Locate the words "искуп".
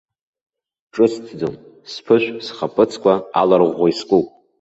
3.91-4.25